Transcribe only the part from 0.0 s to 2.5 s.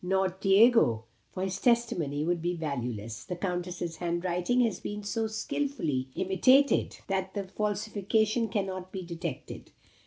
Not Diego; for his testimony would